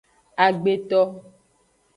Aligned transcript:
Agbeto. 0.45 1.01